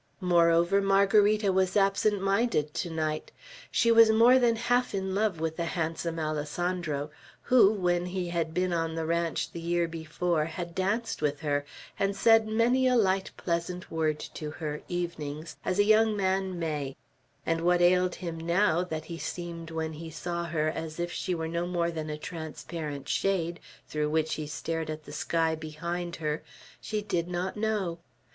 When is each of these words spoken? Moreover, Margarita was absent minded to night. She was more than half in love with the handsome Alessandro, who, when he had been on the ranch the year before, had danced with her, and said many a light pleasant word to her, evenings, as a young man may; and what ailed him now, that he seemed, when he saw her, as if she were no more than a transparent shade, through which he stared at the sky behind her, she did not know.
Moreover, 0.19 0.81
Margarita 0.81 1.53
was 1.53 1.77
absent 1.77 2.23
minded 2.23 2.73
to 2.73 2.89
night. 2.89 3.31
She 3.69 3.91
was 3.91 4.09
more 4.09 4.39
than 4.39 4.55
half 4.55 4.95
in 4.95 5.13
love 5.13 5.39
with 5.39 5.57
the 5.57 5.65
handsome 5.65 6.17
Alessandro, 6.17 7.11
who, 7.43 7.71
when 7.71 8.07
he 8.07 8.29
had 8.29 8.51
been 8.51 8.73
on 8.73 8.95
the 8.95 9.05
ranch 9.05 9.51
the 9.51 9.59
year 9.59 9.87
before, 9.87 10.45
had 10.45 10.73
danced 10.73 11.21
with 11.21 11.41
her, 11.41 11.65
and 11.99 12.15
said 12.15 12.47
many 12.47 12.87
a 12.87 12.95
light 12.95 13.29
pleasant 13.37 13.91
word 13.91 14.17
to 14.17 14.49
her, 14.49 14.81
evenings, 14.89 15.55
as 15.63 15.77
a 15.77 15.83
young 15.83 16.17
man 16.17 16.57
may; 16.57 16.95
and 17.45 17.61
what 17.61 17.79
ailed 17.79 18.15
him 18.15 18.39
now, 18.39 18.83
that 18.83 19.05
he 19.05 19.19
seemed, 19.19 19.69
when 19.69 19.93
he 19.93 20.09
saw 20.09 20.45
her, 20.45 20.67
as 20.67 20.99
if 20.99 21.11
she 21.11 21.35
were 21.35 21.47
no 21.47 21.67
more 21.67 21.91
than 21.91 22.09
a 22.09 22.17
transparent 22.17 23.07
shade, 23.07 23.59
through 23.87 24.09
which 24.09 24.33
he 24.33 24.47
stared 24.47 24.89
at 24.89 25.03
the 25.03 25.13
sky 25.13 25.53
behind 25.53 26.15
her, 26.15 26.41
she 26.79 27.03
did 27.03 27.27
not 27.27 27.55
know. 27.55 27.99